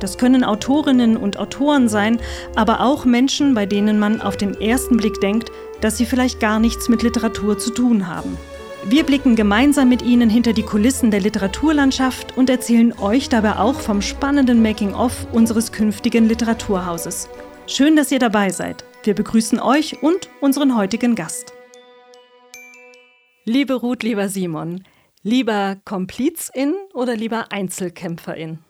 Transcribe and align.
Das 0.00 0.18
können 0.18 0.44
Autorinnen 0.44 1.16
und 1.16 1.38
Autoren 1.38 1.88
sein, 1.88 2.18
aber 2.54 2.80
auch 2.80 3.04
Menschen, 3.04 3.54
bei 3.54 3.66
denen 3.66 3.98
man 3.98 4.20
auf 4.20 4.36
den 4.36 4.60
ersten 4.60 4.96
Blick 4.96 5.20
denkt, 5.20 5.50
dass 5.80 5.96
sie 5.96 6.06
vielleicht 6.06 6.40
gar 6.40 6.58
nichts 6.58 6.88
mit 6.88 7.02
Literatur 7.02 7.58
zu 7.58 7.70
tun 7.70 8.06
haben. 8.06 8.36
Wir 8.88 9.02
blicken 9.02 9.34
gemeinsam 9.34 9.88
mit 9.88 10.02
Ihnen 10.02 10.30
hinter 10.30 10.52
die 10.52 10.62
Kulissen 10.62 11.10
der 11.10 11.20
Literaturlandschaft 11.20 12.36
und 12.36 12.48
erzählen 12.48 12.96
euch 13.00 13.28
dabei 13.28 13.56
auch 13.56 13.80
vom 13.80 14.00
spannenden 14.00 14.62
Making-of 14.62 15.26
unseres 15.32 15.72
künftigen 15.72 16.28
Literaturhauses. 16.28 17.28
Schön, 17.66 17.96
dass 17.96 18.12
ihr 18.12 18.20
dabei 18.20 18.50
seid. 18.50 18.84
Wir 19.02 19.14
begrüßen 19.14 19.58
euch 19.58 20.02
und 20.04 20.30
unseren 20.40 20.76
heutigen 20.76 21.16
Gast. 21.16 21.52
Liebe 23.44 23.74
Ruth, 23.74 24.04
lieber 24.04 24.28
Simon, 24.28 24.84
lieber 25.22 25.76
Komplizin 25.84 26.74
oder 26.94 27.16
lieber 27.16 27.50
Einzelkämpferin? 27.50 28.60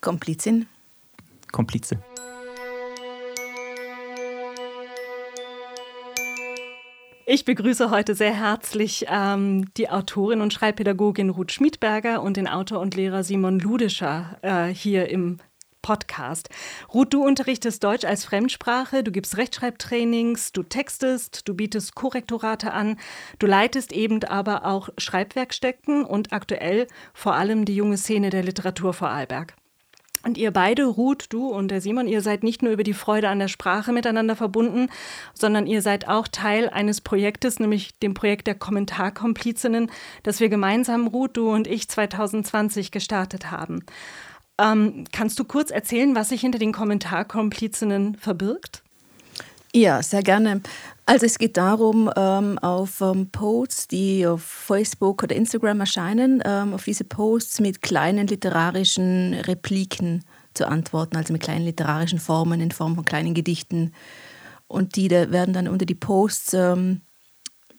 Komplizin. 0.00 0.66
Komplize. 1.50 1.98
Ich 7.30 7.44
begrüße 7.44 7.90
heute 7.90 8.14
sehr 8.14 8.32
herzlich 8.32 9.04
ähm, 9.06 9.66
die 9.74 9.90
Autorin 9.90 10.40
und 10.40 10.54
Schreibpädagogin 10.54 11.28
Ruth 11.28 11.52
Schmiedberger 11.52 12.22
und 12.22 12.38
den 12.38 12.48
Autor 12.48 12.80
und 12.80 12.94
Lehrer 12.94 13.22
Simon 13.22 13.58
Ludescher 13.58 14.38
äh, 14.40 14.68
hier 14.68 15.10
im 15.10 15.36
Podcast. 15.82 16.48
Ruth, 16.94 17.12
du 17.12 17.22
unterrichtest 17.22 17.84
Deutsch 17.84 18.04
als 18.04 18.24
Fremdsprache, 18.24 19.04
du 19.04 19.12
gibst 19.12 19.36
Rechtschreibtrainings, 19.36 20.52
du 20.52 20.62
textest, 20.62 21.46
du 21.46 21.54
bietest 21.54 21.94
Korrektorate 21.94 22.72
an, 22.72 22.98
du 23.38 23.46
leitest 23.46 23.92
eben 23.92 24.24
aber 24.24 24.64
auch 24.64 24.88
Schreibwerkstätten 24.96 26.04
und 26.04 26.32
aktuell 26.32 26.86
vor 27.12 27.34
allem 27.34 27.66
die 27.66 27.76
junge 27.76 27.98
Szene 27.98 28.30
der 28.30 28.42
Literatur 28.42 28.94
Vorarlberg. 28.94 29.54
Und 30.28 30.36
ihr 30.36 30.50
beide, 30.50 30.84
Ruth, 30.84 31.24
du 31.30 31.48
und 31.48 31.70
der 31.70 31.80
Simon, 31.80 32.06
ihr 32.06 32.20
seid 32.20 32.42
nicht 32.42 32.60
nur 32.60 32.70
über 32.70 32.82
die 32.82 32.92
Freude 32.92 33.30
an 33.30 33.38
der 33.38 33.48
Sprache 33.48 33.92
miteinander 33.92 34.36
verbunden, 34.36 34.90
sondern 35.32 35.66
ihr 35.66 35.80
seid 35.80 36.06
auch 36.06 36.28
Teil 36.28 36.68
eines 36.68 37.00
Projektes, 37.00 37.60
nämlich 37.60 37.98
dem 38.00 38.12
Projekt 38.12 38.46
der 38.46 38.54
Kommentarkomplizinnen, 38.54 39.90
das 40.24 40.40
wir 40.40 40.50
gemeinsam, 40.50 41.06
Ruth, 41.06 41.38
du 41.38 41.50
und 41.50 41.66
ich 41.66 41.88
2020 41.88 42.90
gestartet 42.90 43.50
haben. 43.50 43.86
Ähm, 44.60 45.04
kannst 45.12 45.38
du 45.38 45.44
kurz 45.44 45.70
erzählen, 45.70 46.14
was 46.14 46.28
sich 46.28 46.42
hinter 46.42 46.58
den 46.58 46.72
Kommentarkomplizinnen 46.72 48.16
verbirgt? 48.16 48.82
Ja, 49.72 50.02
sehr 50.02 50.22
gerne. 50.22 50.60
Also 51.08 51.24
es 51.24 51.38
geht 51.38 51.56
darum, 51.56 52.10
ähm, 52.16 52.58
auf 52.58 53.00
ähm, 53.00 53.30
Posts, 53.30 53.88
die 53.88 54.26
auf 54.26 54.42
Facebook 54.42 55.22
oder 55.22 55.34
Instagram 55.34 55.80
erscheinen, 55.80 56.42
ähm, 56.44 56.74
auf 56.74 56.84
diese 56.84 57.04
Posts 57.04 57.60
mit 57.60 57.80
kleinen 57.80 58.26
literarischen 58.26 59.32
Repliken 59.32 60.22
zu 60.52 60.68
antworten, 60.68 61.16
also 61.16 61.32
mit 61.32 61.40
kleinen 61.40 61.64
literarischen 61.64 62.18
Formen 62.18 62.60
in 62.60 62.72
Form 62.72 62.94
von 62.94 63.06
kleinen 63.06 63.32
Gedichten. 63.32 63.94
Und 64.66 64.96
die 64.96 65.10
werden 65.10 65.54
dann 65.54 65.66
unter 65.66 65.86
die 65.86 65.94
Posts 65.94 66.54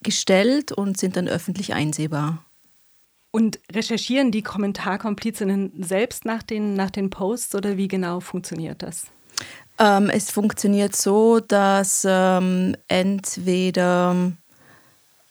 gestellt 0.02 0.72
und 0.72 0.98
sind 0.98 1.16
dann 1.16 1.28
öffentlich 1.28 1.76
einsehbar. 1.76 2.44
Und 3.30 3.60
recherchieren 3.72 4.32
die 4.32 4.42
Kommentarkomplizinnen 4.42 5.84
selbst 5.84 6.26
nach 6.26 6.42
den, 6.42 6.74
nach 6.74 6.90
den 6.90 7.12
Posts 7.12 7.54
oder 7.54 7.78
wie 7.78 7.88
genau 7.88 8.22
funktioniert 8.22 8.82
das? 8.82 9.06
Ähm, 9.80 10.10
es 10.10 10.30
funktioniert 10.30 10.96
so, 10.96 11.40
dass 11.40 12.06
ähm, 12.08 12.76
entweder 12.90 14.34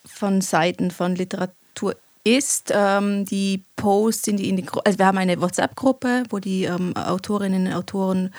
von 0.07 0.41
Seiten 0.41 0.91
von 0.91 1.15
Literatur 1.15 1.95
ist, 2.25 2.73
ähm, 2.75 3.27
die 3.27 3.65
Posts 3.77 4.29
in 4.29 4.37
die, 4.39 4.49
in 4.49 4.57
die 4.57 4.67
also 4.85 4.99
wir 4.99 5.07
haben 5.07 5.19
eine 5.19 5.41
WhatsApp-Gruppe, 5.41 6.25
wo 6.31 6.39
die 6.39 6.65
ähm, 6.65 6.97
Autorinnen 6.97 7.67
und 7.67 7.73
Autoren 7.75 8.35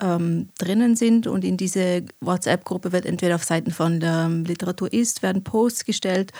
ähm, 0.00 0.48
drinnen 0.58 0.96
sind 0.96 1.26
und 1.26 1.44
in 1.44 1.58
diese 1.58 2.04
WhatsApp-Gruppe 2.20 2.92
wird 2.92 3.04
entweder 3.04 3.34
auf 3.34 3.44
Seiten 3.44 3.70
von 3.70 4.00
der 4.00 4.28
Literatur 4.28 4.92
ist, 4.92 5.22
werden 5.22 5.44
Posts 5.44 5.84
gestellt 5.84 6.32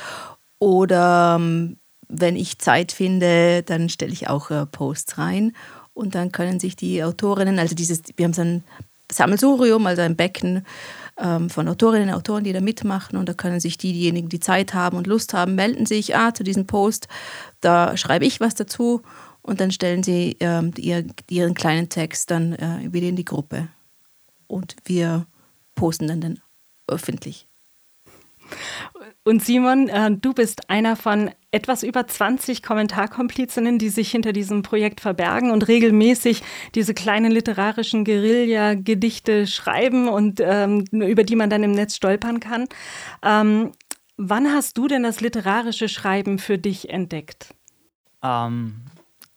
oder 0.58 1.36
ähm, 1.38 1.76
wenn 2.08 2.36
ich 2.36 2.58
Zeit 2.58 2.92
finde, 2.92 3.62
dann 3.62 3.88
stelle 3.88 4.12
ich 4.12 4.28
auch 4.28 4.50
äh, 4.50 4.66
Posts 4.66 5.18
rein 5.18 5.52
und 5.94 6.14
dann 6.14 6.32
können 6.32 6.60
sich 6.60 6.76
die 6.76 7.04
Autorinnen, 7.04 7.58
also 7.58 7.74
dieses, 7.74 8.02
wir 8.16 8.24
haben 8.24 8.32
so 8.32 8.42
ein 8.42 8.64
Sammelsurium, 9.12 9.86
also 9.86 10.02
ein 10.02 10.16
Becken 10.16 10.64
ähm, 11.18 11.50
von 11.50 11.68
Autorinnen 11.68 12.08
und 12.08 12.14
Autoren, 12.14 12.44
die 12.44 12.52
da 12.52 12.60
mitmachen. 12.60 13.16
Und 13.16 13.28
da 13.28 13.34
können 13.34 13.60
sich 13.60 13.78
diejenigen, 13.78 14.28
die 14.28 14.40
Zeit 14.40 14.74
haben 14.74 14.96
und 14.96 15.06
Lust 15.06 15.34
haben, 15.34 15.54
melden 15.54 15.86
sich, 15.86 16.16
ah, 16.16 16.34
zu 16.34 16.42
diesem 16.42 16.66
Post, 16.66 17.08
da 17.60 17.96
schreibe 17.96 18.24
ich 18.24 18.40
was 18.40 18.54
dazu. 18.54 19.02
Und 19.42 19.60
dann 19.60 19.72
stellen 19.72 20.02
sie 20.02 20.36
ähm, 20.40 20.72
ihr, 20.78 21.04
ihren 21.28 21.54
kleinen 21.54 21.88
Text 21.88 22.30
dann 22.30 22.52
äh, 22.54 22.92
wieder 22.92 23.08
in 23.08 23.16
die 23.16 23.24
Gruppe. 23.24 23.68
Und 24.46 24.76
wir 24.84 25.26
posten 25.74 26.06
dann, 26.06 26.20
dann 26.20 26.40
öffentlich. 26.86 27.46
Und 29.24 29.42
Simon, 29.42 29.88
äh, 29.88 30.10
du 30.10 30.32
bist 30.32 30.68
einer 30.68 30.96
von 30.96 31.30
etwas 31.52 31.84
über 31.84 32.06
20 32.06 32.62
Kommentarkomplizinnen, 32.62 33.78
die 33.78 33.88
sich 33.88 34.10
hinter 34.10 34.32
diesem 34.32 34.62
Projekt 34.62 35.00
verbergen 35.00 35.52
und 35.52 35.68
regelmäßig 35.68 36.42
diese 36.74 36.92
kleinen 36.92 37.30
literarischen 37.30 38.04
Guerilla-Gedichte 38.04 39.46
schreiben 39.46 40.08
und 40.08 40.40
ähm, 40.40 40.84
über 40.90 41.22
die 41.22 41.36
man 41.36 41.50
dann 41.50 41.62
im 41.62 41.72
Netz 41.72 41.94
stolpern 41.94 42.40
kann. 42.40 42.66
Ähm, 43.22 43.72
wann 44.16 44.52
hast 44.52 44.76
du 44.78 44.88
denn 44.88 45.04
das 45.04 45.20
literarische 45.20 45.88
Schreiben 45.88 46.40
für 46.40 46.58
dich 46.58 46.90
entdeckt? 46.90 47.54
Ähm, 48.24 48.82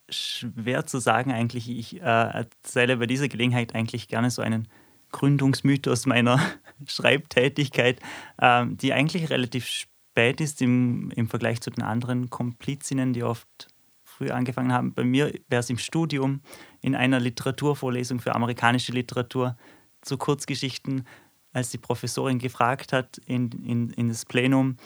schwer 0.09 0.87
zu 0.87 0.99
sagen 0.99 1.31
eigentlich. 1.31 1.69
Ich 1.69 1.97
äh, 1.97 2.05
erzähle 2.05 2.97
bei 2.97 3.05
dieser 3.05 3.27
Gelegenheit 3.27 3.75
eigentlich 3.75 4.07
gerne 4.07 4.31
so 4.31 4.41
einen 4.41 4.67
Gründungsmythos 5.11 6.05
meiner 6.05 6.39
Schreibtätigkeit, 6.87 7.99
äh, 8.37 8.65
die 8.67 8.93
eigentlich 8.93 9.29
relativ 9.29 9.67
spät 9.67 10.41
ist 10.41 10.61
im, 10.61 11.11
im 11.11 11.27
Vergleich 11.27 11.61
zu 11.61 11.69
den 11.69 11.83
anderen 11.83 12.29
Komplizinnen, 12.29 13.13
die 13.13 13.23
oft 13.23 13.67
früh 14.03 14.29
angefangen 14.29 14.71
haben. 14.71 14.93
Bei 14.93 15.03
mir 15.03 15.33
wäre 15.49 15.59
es 15.59 15.69
im 15.69 15.77
Studium 15.77 16.41
in 16.81 16.95
einer 16.95 17.19
Literaturvorlesung 17.19 18.19
für 18.19 18.33
amerikanische 18.33 18.93
Literatur 18.93 19.57
zu 20.01 20.17
Kurzgeschichten, 20.17 21.05
als 21.51 21.69
die 21.69 21.77
Professorin 21.77 22.39
gefragt 22.39 22.93
hat 22.93 23.17
in, 23.25 23.49
in, 23.63 23.89
in 23.91 24.09
das 24.09 24.25
Plenum, 24.25 24.77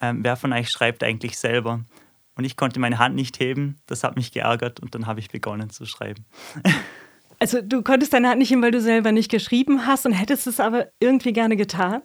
ähm, 0.00 0.22
wer 0.22 0.36
von 0.36 0.52
euch 0.52 0.70
schreibt 0.70 1.02
eigentlich 1.02 1.38
selber? 1.38 1.82
Und 2.36 2.44
ich 2.44 2.56
konnte 2.56 2.80
meine 2.80 2.98
Hand 2.98 3.14
nicht 3.14 3.38
heben, 3.38 3.76
das 3.86 4.02
hat 4.02 4.16
mich 4.16 4.32
geärgert 4.32 4.80
und 4.80 4.94
dann 4.94 5.06
habe 5.06 5.20
ich 5.20 5.28
begonnen 5.28 5.70
zu 5.70 5.86
schreiben. 5.86 6.24
Also 7.44 7.60
du 7.60 7.82
konntest 7.82 8.14
deine 8.14 8.30
Hand 8.30 8.38
nicht 8.38 8.48
heben, 8.48 8.62
weil 8.62 8.70
du 8.70 8.80
selber 8.80 9.12
nicht 9.12 9.30
geschrieben 9.30 9.86
hast 9.86 10.06
und 10.06 10.12
hättest 10.12 10.46
es 10.46 10.60
aber 10.60 10.86
irgendwie 10.98 11.34
gerne 11.34 11.56
getan? 11.56 12.00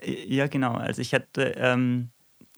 Ja, 0.00 0.46
genau. 0.46 0.74
Also 0.74 1.02
ich 1.02 1.14
hatte 1.14 1.54
ähm, 1.56 2.10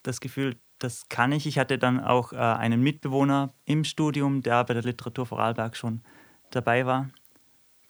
das 0.03 0.21
Gefühl, 0.21 0.57
das 0.79 1.09
kann 1.09 1.33
ich. 1.33 1.47
Ich 1.47 1.59
hatte 1.59 1.79
dann 1.79 1.99
auch 2.01 2.35
äh, 2.35 2.37
einen 2.37 2.83
Mitbewohner 2.83 3.55
im 3.65 3.85
Studium, 3.85 4.43
der 4.43 4.65
bei 4.65 4.75
der 4.75 4.83
Literatur 4.83 5.25
Vorarlberg 5.25 5.79
schon 5.79 6.03
dabei 6.51 6.85
war, 6.85 7.09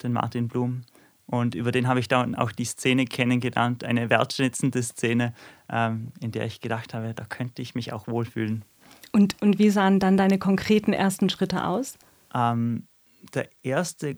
den 0.01 0.13
Martin 0.13 0.47
Blum. 0.47 0.83
Und 1.25 1.53
über 1.53 1.73
den 1.73 1.85
habe 1.89 1.99
ich 1.99 2.07
dann 2.07 2.35
auch 2.35 2.53
die 2.53 2.63
Szene 2.63 3.03
kennengelernt, 3.03 3.83
eine 3.83 4.09
wertschätzende 4.09 4.81
Szene, 4.81 5.33
ähm, 5.69 6.13
in 6.21 6.31
der 6.31 6.45
ich 6.45 6.61
gedacht 6.61 6.93
habe, 6.93 7.13
da 7.13 7.25
könnte 7.25 7.61
ich 7.61 7.75
mich 7.75 7.91
auch 7.91 8.07
wohlfühlen. 8.07 8.63
Und, 9.11 9.35
und 9.41 9.59
wie 9.59 9.71
sahen 9.71 9.99
dann 9.99 10.15
deine 10.15 10.39
konkreten 10.39 10.93
ersten 10.93 11.29
Schritte 11.29 11.65
aus? 11.65 11.97
Ähm, 12.33 12.87
der 13.33 13.49
erste 13.63 14.17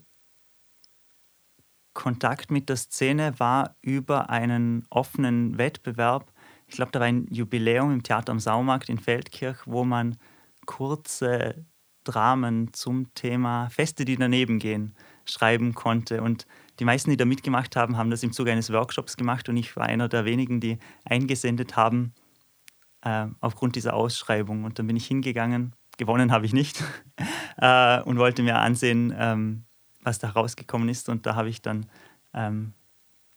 Kontakt 1.93 2.51
mit 2.51 2.69
der 2.69 2.75
Szene 2.75 3.39
war 3.39 3.75
über 3.81 4.29
einen 4.29 4.85
offenen 4.89 5.57
Wettbewerb. 5.57 6.31
Ich 6.67 6.75
glaube, 6.75 6.91
da 6.91 6.99
war 6.99 7.07
ein 7.07 7.27
Jubiläum 7.31 7.91
im 7.91 8.03
Theater 8.03 8.31
am 8.31 8.39
Saumarkt 8.39 8.89
in 8.89 8.99
Feldkirch, 8.99 9.65
wo 9.65 9.83
man 9.83 10.17
kurze 10.65 11.65
Dramen 12.03 12.71
zum 12.73 13.13
Thema 13.15 13.69
Feste, 13.69 14.05
die 14.05 14.15
daneben 14.15 14.59
gehen, 14.59 14.93
schreiben 15.25 15.73
konnte. 15.73 16.21
Und 16.21 16.45
die 16.79 16.85
meisten, 16.85 17.09
die 17.09 17.17
da 17.17 17.25
mitgemacht 17.25 17.75
haben, 17.75 17.97
haben 17.97 18.11
das 18.11 18.23
im 18.23 18.31
Zuge 18.31 18.51
eines 18.51 18.71
Workshops 18.71 19.17
gemacht 19.17 19.49
und 19.49 19.57
ich 19.57 19.75
war 19.75 19.85
einer 19.85 20.07
der 20.07 20.23
wenigen, 20.23 20.59
die 20.59 20.77
eingesendet 21.03 21.75
haben 21.75 22.13
äh, 23.01 23.27
aufgrund 23.41 23.75
dieser 23.75 23.93
Ausschreibung. 23.95 24.63
Und 24.63 24.77
dann 24.79 24.87
bin 24.87 24.95
ich 24.95 25.07
hingegangen, 25.07 25.73
gewonnen 25.97 26.31
habe 26.31 26.45
ich 26.45 26.53
nicht, 26.53 26.83
äh, 27.57 28.01
und 28.01 28.17
wollte 28.17 28.43
mir 28.43 28.57
ansehen, 28.57 29.13
ähm, 29.17 29.65
was 30.03 30.19
da 30.19 30.29
rausgekommen 30.29 30.89
ist. 30.89 31.09
Und 31.09 31.25
da 31.25 31.35
habe 31.35 31.49
ich 31.49 31.61
dann 31.61 31.85
ähm, 32.33 32.73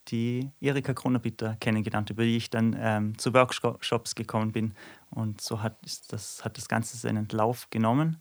die 0.09 0.51
Erika 0.61 0.95
Kronerbitter 0.95 1.57
kennengelernt, 1.61 2.11
über 2.11 2.25
die 2.25 2.37
ich 2.37 2.51
dann 2.51 2.77
ähm, 2.79 3.19
zu 3.19 3.33
Workshops 3.35 4.15
gekommen 4.15 4.53
bin. 4.53 4.75
Und 5.11 5.41
so 5.41 5.63
hat 5.63 5.77
das, 6.09 6.45
hat 6.45 6.57
das 6.57 6.69
Ganze 6.69 6.97
seinen 6.97 7.29
Lauf 7.31 7.69
genommen. 7.71 8.21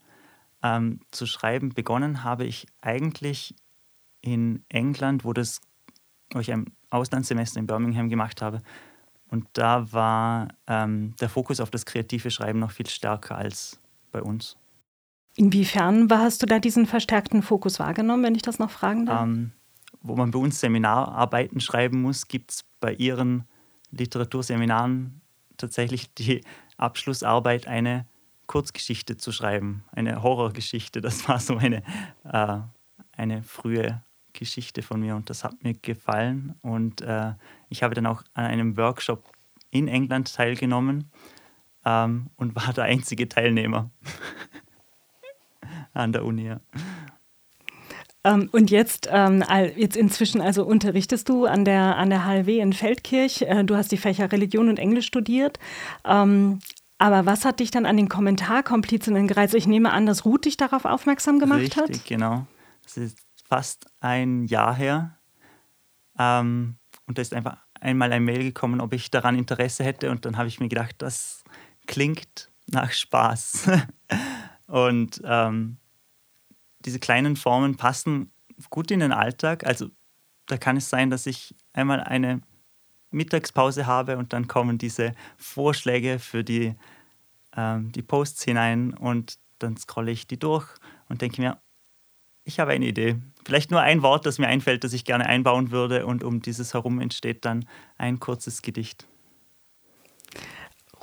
Ähm, 0.62 1.00
zu 1.12 1.26
schreiben 1.26 1.70
begonnen 1.70 2.24
habe 2.24 2.46
ich 2.46 2.68
eigentlich 2.82 3.56
in 4.22 4.64
England, 4.68 5.24
wo, 5.24 5.34
das, 5.34 5.62
wo 6.34 6.40
ich 6.40 6.52
ein 6.52 6.74
Auslandssemester 6.90 7.60
in 7.60 7.68
Birmingham 7.68 8.10
gemacht 8.10 8.42
habe. 8.42 8.62
Und 9.30 9.48
da 9.54 9.92
war 9.94 10.50
ähm, 10.68 11.16
der 11.22 11.30
Fokus 11.30 11.60
auf 11.60 11.70
das 11.70 11.86
kreative 11.86 12.32
Schreiben 12.32 12.60
noch 12.60 12.72
viel 12.72 12.90
stärker 12.90 13.38
als 13.38 13.80
bei 14.12 14.22
uns. 14.22 14.58
Inwiefern 15.36 16.10
hast 16.12 16.42
du 16.42 16.46
da 16.46 16.60
diesen 16.60 16.86
verstärkten 16.86 17.42
Fokus 17.42 17.80
wahrgenommen, 17.80 18.24
wenn 18.24 18.36
ich 18.36 18.42
das 18.42 18.60
noch 18.60 18.72
fragen 18.72 19.06
darf? 19.06 19.24
Ähm, 19.24 19.52
wo 20.02 20.16
man 20.16 20.32
bei 20.32 20.40
uns 20.40 20.60
Seminararbeiten 20.60 21.60
schreiben 21.62 22.02
muss, 22.02 22.28
gibt 22.28 22.52
es 22.52 22.66
bei 22.80 22.94
ihren 22.94 23.46
Literaturseminaren 23.92 25.22
tatsächlich 25.58 26.14
die 26.14 26.42
Abschlussarbeit, 26.78 27.68
eine 27.68 28.06
Kurzgeschichte 28.48 29.18
zu 29.18 29.32
schreiben, 29.32 29.84
eine 29.92 30.24
Horrorgeschichte. 30.24 31.02
Das 31.02 31.28
war 31.28 31.40
so 31.40 31.58
eine, 31.58 31.84
äh, 32.24 32.58
eine 33.12 33.44
frühe 33.44 34.02
Geschichte 34.34 34.82
von 34.82 35.00
mir 35.02 35.16
und 35.16 35.30
das 35.30 35.44
hat 35.44 35.64
mir 35.64 35.74
gefallen. 35.74 36.56
Und 36.62 37.02
äh, 37.02 37.34
ich 37.70 37.84
habe 37.84 37.96
dann 37.96 38.06
auch 38.06 38.24
an 38.34 38.46
einem 38.46 38.78
Workshop 38.78 39.32
in 39.70 39.88
England 39.88 40.34
teilgenommen 40.34 41.12
ähm, 41.86 42.28
und 42.36 42.56
war 42.56 42.74
der 42.74 42.86
einzige 42.86 43.28
Teilnehmer 43.30 43.90
an 45.94 46.12
der 46.12 46.26
Uni. 46.26 46.48
Ja. 46.48 46.60
Ähm, 48.24 48.50
und 48.52 48.70
jetzt, 48.70 49.08
ähm, 49.12 49.44
jetzt 49.76 49.96
inzwischen, 49.96 50.42
also 50.42 50.66
unterrichtest 50.66 51.30
du 51.30 51.46
an 51.46 51.64
der, 51.64 51.96
an 51.98 52.10
der 52.10 52.26
HLW 52.26 52.60
in 52.60 52.74
Feldkirch. 52.74 53.44
Äh, 53.44 53.64
du 53.64 53.76
hast 53.76 53.92
die 53.92 53.98
Fächer 53.98 54.32
Religion 54.32 54.70
und 54.70 54.78
Englisch 54.78 55.08
studiert. 55.08 55.58
Ähm, 56.06 56.60
aber 56.98 57.26
was 57.26 57.46
hat 57.46 57.62
dich 57.62 57.72
dann 57.72 57.86
an 57.86 57.96
den 57.96 58.10
Kommentarkomplizinnen 58.10 59.28
gereizt? 59.28 59.56
Ich 59.56 59.68
nehme 59.68 59.92
an, 59.92 60.06
dass 60.06 60.26
Ruth 60.26 60.46
dich 60.46 60.58
darauf 60.58 60.84
aufmerksam 60.84 61.40
gemacht 61.40 61.62
Richtig, 61.62 61.78
hat. 61.78 61.90
Richtig, 61.90 62.06
genau. 62.06 62.46
Das 62.84 62.98
ist 62.98 63.18
fast 63.48 63.86
ein 64.02 64.44
Jahr 64.44 64.76
her. 64.76 65.18
Ähm, 66.20 66.76
und 67.08 67.18
da 67.18 67.22
ist 67.22 67.34
einfach 67.34 67.58
einmal 67.80 68.12
ein 68.12 68.26
Mail 68.26 68.44
gekommen, 68.44 68.82
ob 68.82 68.92
ich 68.94 69.10
daran 69.10 69.38
Interesse 69.38 69.86
hätte. 69.86 70.12
Und 70.12 70.26
dann 70.26 70.38
habe 70.38 70.50
ich 70.50 70.60
mir 70.60 70.68
gedacht, 70.68 70.96
das 70.98 71.46
klingt 71.90 72.52
nach 72.68 72.92
Spaß. 72.92 73.68
und 74.68 75.22
ähm, 75.26 75.78
diese 76.86 77.00
kleinen 77.00 77.36
Formen 77.36 77.78
passen 77.78 78.32
gut 78.70 78.92
in 78.92 79.00
den 79.00 79.12
Alltag. 79.12 79.66
Also 79.66 79.90
da 80.46 80.58
kann 80.58 80.78
es 80.78 80.90
sein, 80.90 81.10
dass 81.10 81.26
ich 81.26 81.56
einmal 81.74 82.00
eine 82.00 82.42
Mittagspause 83.10 83.88
habe 83.88 84.18
und 84.18 84.34
dann 84.34 84.48
kommen 84.48 84.78
diese 84.78 85.14
Vorschläge 85.38 86.20
für 86.20 86.44
die, 86.44 86.76
ähm, 87.58 87.92
die 87.92 88.04
Posts 88.04 88.44
hinein 88.44 88.94
und 88.94 89.40
dann 89.58 89.76
scrolle 89.76 90.12
ich 90.12 90.28
die 90.28 90.38
durch 90.38 90.68
und 91.10 91.24
denke 91.24 91.42
mir, 91.42 91.60
ich 92.44 92.60
habe 92.60 92.72
eine 92.72 92.86
Idee. 92.86 93.18
Vielleicht 93.46 93.72
nur 93.72 93.82
ein 93.82 94.04
Wort, 94.04 94.28
das 94.28 94.38
mir 94.38 94.48
einfällt, 94.48 94.84
das 94.84 94.94
ich 94.94 95.06
gerne 95.06 95.26
einbauen 95.26 95.72
würde 95.72 96.06
und 96.06 96.24
um 96.24 96.42
dieses 96.42 96.76
herum 96.76 97.02
entsteht 97.02 97.46
dann 97.46 97.66
ein 97.98 98.20
kurzes 98.20 98.62
Gedicht. 98.62 99.09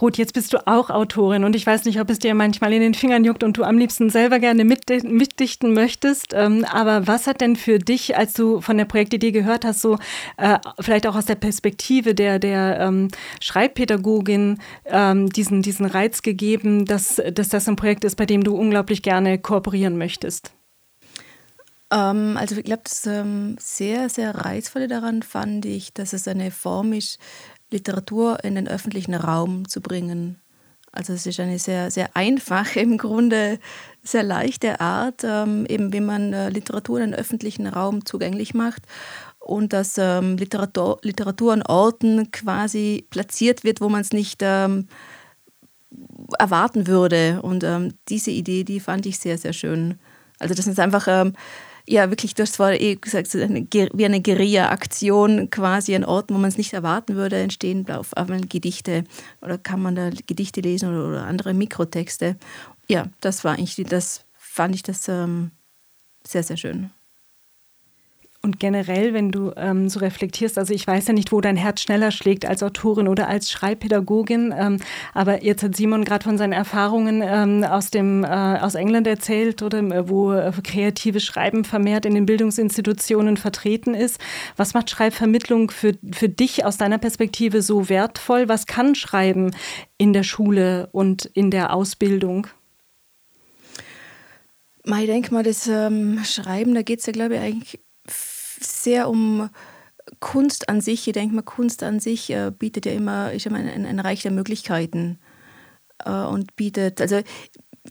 Ruth, 0.00 0.18
jetzt 0.18 0.34
bist 0.34 0.52
du 0.52 0.66
auch 0.66 0.90
Autorin 0.90 1.44
und 1.44 1.56
ich 1.56 1.66
weiß 1.66 1.86
nicht, 1.86 2.00
ob 2.00 2.10
es 2.10 2.18
dir 2.18 2.34
manchmal 2.34 2.72
in 2.74 2.82
den 2.82 2.92
Fingern 2.92 3.24
juckt 3.24 3.42
und 3.42 3.56
du 3.56 3.64
am 3.64 3.78
liebsten 3.78 4.10
selber 4.10 4.38
gerne 4.38 4.64
mitdichten 4.64 5.72
möchtest. 5.72 6.34
Ähm, 6.34 6.66
aber 6.70 7.06
was 7.06 7.26
hat 7.26 7.40
denn 7.40 7.56
für 7.56 7.78
dich, 7.78 8.16
als 8.16 8.34
du 8.34 8.60
von 8.60 8.76
der 8.76 8.84
Projektidee 8.84 9.32
gehört 9.32 9.64
hast, 9.64 9.80
so 9.80 9.98
äh, 10.36 10.58
vielleicht 10.80 11.06
auch 11.06 11.16
aus 11.16 11.24
der 11.24 11.36
Perspektive 11.36 12.14
der, 12.14 12.38
der 12.38 12.78
ähm, 12.80 13.08
Schreibpädagogin 13.40 14.58
ähm, 14.84 15.30
diesen, 15.30 15.62
diesen 15.62 15.86
Reiz 15.86 16.20
gegeben, 16.20 16.84
dass, 16.84 17.20
dass 17.32 17.48
das 17.48 17.66
ein 17.66 17.76
Projekt 17.76 18.04
ist, 18.04 18.16
bei 18.16 18.26
dem 18.26 18.44
du 18.44 18.54
unglaublich 18.54 19.02
gerne 19.02 19.38
kooperieren 19.38 19.96
möchtest? 19.96 20.52
Also 21.88 22.56
ich 22.56 22.64
glaube, 22.64 22.82
das 22.82 23.08
sehr, 23.60 24.08
sehr 24.08 24.34
reizvolle 24.34 24.88
daran 24.88 25.22
fand 25.22 25.64
ich, 25.66 25.92
dass 25.92 26.12
es 26.12 26.26
eine 26.26 26.50
Form 26.50 26.92
ist, 26.92 27.20
Literatur 27.70 28.42
in 28.44 28.54
den 28.54 28.68
öffentlichen 28.68 29.14
Raum 29.14 29.68
zu 29.68 29.80
bringen. 29.80 30.40
Also 30.92 31.12
es 31.12 31.26
ist 31.26 31.40
eine 31.40 31.58
sehr, 31.58 31.90
sehr 31.90 32.08
einfache, 32.14 32.80
im 32.80 32.96
Grunde 32.96 33.58
sehr 34.02 34.22
leichte 34.22 34.80
Art, 34.80 35.24
ähm, 35.24 35.66
eben 35.66 35.92
wie 35.92 36.00
man 36.00 36.32
äh, 36.32 36.48
Literatur 36.48 37.00
in 37.00 37.10
den 37.10 37.20
öffentlichen 37.20 37.66
Raum 37.66 38.06
zugänglich 38.06 38.54
macht 38.54 38.82
und 39.46 39.72
dass 39.72 39.98
ähm, 39.98 40.36
Literatur, 40.36 40.98
Literatur 41.02 41.52
an 41.52 41.62
Orten 41.62 42.30
quasi 42.30 43.06
platziert 43.10 43.62
wird, 43.62 43.80
wo 43.80 43.88
man 43.88 44.00
es 44.00 44.12
nicht 44.12 44.40
ähm, 44.42 44.88
erwarten 46.38 46.86
würde. 46.86 47.40
Und 47.42 47.62
ähm, 47.62 47.94
diese 48.08 48.30
Idee, 48.30 48.64
die 48.64 48.80
fand 48.80 49.06
ich 49.06 49.18
sehr, 49.18 49.38
sehr 49.38 49.52
schön. 49.52 49.98
Also 50.38 50.54
das 50.54 50.66
ist 50.66 50.80
einfach 50.80 51.06
ähm, 51.08 51.34
ja 51.88 52.10
wirklich, 52.10 52.34
das 52.34 52.58
war 52.58 52.72
eh 52.72 52.96
gesagt, 52.96 53.34
eine, 53.34 53.66
wie 53.70 54.04
eine 54.04 54.20
Guerilla-Aktion 54.20 55.50
quasi 55.50 55.94
an 55.94 56.04
Orten, 56.04 56.34
wo 56.34 56.38
man 56.38 56.48
es 56.48 56.58
nicht 56.58 56.72
erwarten 56.72 57.14
würde, 57.14 57.36
entstehen 57.36 57.88
auf 57.90 58.16
einmal 58.16 58.40
Gedichte 58.40 59.04
oder 59.40 59.58
kann 59.58 59.80
man 59.80 59.94
da 59.94 60.10
Gedichte 60.10 60.60
lesen 60.60 60.88
oder, 60.88 61.08
oder 61.08 61.26
andere 61.26 61.54
Mikrotexte. 61.54 62.36
Ja, 62.88 63.06
das 63.20 63.44
war 63.44 63.54
eigentlich, 63.54 63.86
das 63.88 64.24
fand 64.34 64.74
ich 64.74 64.82
das 64.82 65.08
ähm, 65.08 65.50
sehr, 66.26 66.42
sehr 66.42 66.56
schön. 66.56 66.90
Und 68.46 68.60
generell, 68.60 69.12
wenn 69.12 69.32
du 69.32 69.50
ähm, 69.56 69.88
so 69.88 69.98
reflektierst, 69.98 70.56
also 70.56 70.72
ich 70.72 70.86
weiß 70.86 71.08
ja 71.08 71.14
nicht, 71.14 71.32
wo 71.32 71.40
dein 71.40 71.56
Herz 71.56 71.80
schneller 71.80 72.12
schlägt 72.12 72.46
als 72.46 72.62
Autorin 72.62 73.08
oder 73.08 73.26
als 73.26 73.50
Schreibpädagogin, 73.50 74.54
ähm, 74.56 74.78
aber 75.14 75.42
jetzt 75.42 75.64
hat 75.64 75.74
Simon 75.74 76.04
gerade 76.04 76.22
von 76.22 76.38
seinen 76.38 76.52
Erfahrungen 76.52 77.24
ähm, 77.26 77.64
aus, 77.64 77.90
dem, 77.90 78.22
äh, 78.22 78.28
aus 78.28 78.76
England 78.76 79.08
erzählt, 79.08 79.62
oder 79.62 79.78
äh, 79.78 80.08
wo 80.08 80.32
äh, 80.32 80.52
kreatives 80.62 81.24
Schreiben 81.24 81.64
vermehrt 81.64 82.06
in 82.06 82.14
den 82.14 82.24
Bildungsinstitutionen 82.24 83.36
vertreten 83.36 83.94
ist. 83.94 84.20
Was 84.56 84.74
macht 84.74 84.90
Schreibvermittlung 84.90 85.72
für, 85.72 85.94
für 86.12 86.28
dich 86.28 86.64
aus 86.64 86.76
deiner 86.76 86.98
Perspektive 86.98 87.62
so 87.62 87.88
wertvoll? 87.88 88.48
Was 88.48 88.66
kann 88.66 88.94
Schreiben 88.94 89.56
in 89.98 90.12
der 90.12 90.22
Schule 90.22 90.88
und 90.92 91.24
in 91.24 91.50
der 91.50 91.74
Ausbildung? 91.74 92.46
Ich 94.84 95.06
denke 95.06 95.34
mal, 95.34 95.42
das 95.42 95.66
ähm, 95.66 96.20
Schreiben, 96.24 96.76
da 96.76 96.82
geht 96.82 97.00
es 97.00 97.06
ja, 97.06 97.12
glaube 97.12 97.34
ich, 97.34 97.40
eigentlich 97.40 97.80
sehr 98.60 99.08
um 99.08 99.50
Kunst 100.20 100.68
an 100.68 100.80
sich. 100.80 101.06
Ich 101.06 101.12
denke 101.12 101.34
mal, 101.34 101.42
Kunst 101.42 101.82
an 101.82 102.00
sich 102.00 102.30
äh, 102.30 102.52
bietet 102.56 102.86
ja 102.86 102.92
immer, 102.92 103.32
ist 103.32 103.46
immer 103.46 103.58
ein, 103.58 103.86
ein 103.86 104.00
Reich 104.00 104.22
der 104.22 104.30
Möglichkeiten 104.30 105.18
äh, 106.04 106.10
und 106.10 106.56
bietet, 106.56 107.00
also 107.00 107.22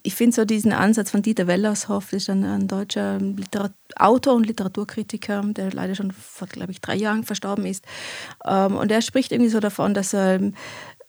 ich 0.03 0.15
finde 0.15 0.35
so 0.35 0.45
diesen 0.45 0.73
Ansatz 0.73 1.11
von 1.11 1.21
Dieter 1.21 1.47
Wellershoff, 1.47 2.13
ist 2.13 2.29
ein, 2.29 2.43
ein 2.43 2.67
deutscher 2.67 3.19
Literat 3.19 3.73
Autor 3.95 4.33
und 4.33 4.45
Literaturkritiker, 4.45 5.41
der 5.45 5.71
leider 5.71 5.95
schon 5.95 6.11
vor, 6.11 6.47
glaube 6.47 6.71
ich, 6.71 6.81
drei 6.81 6.95
Jahren 6.95 7.23
verstorben 7.23 7.65
ist. 7.65 7.85
Ähm, 8.45 8.75
und 8.75 8.91
er 8.91 9.01
spricht 9.01 9.31
irgendwie 9.31 9.51
so 9.51 9.59
davon, 9.59 9.93
dass 9.93 10.13
er 10.13 10.35
ähm, 10.35 10.53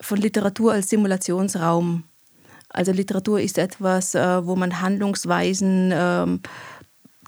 von 0.00 0.18
Literatur 0.18 0.72
als 0.72 0.90
Simulationsraum, 0.90 2.04
also 2.68 2.92
Literatur 2.92 3.40
ist 3.40 3.58
etwas, 3.58 4.14
äh, 4.14 4.46
wo 4.46 4.56
man 4.56 4.80
Handlungsweisen 4.80 5.90
ähm, 5.94 6.40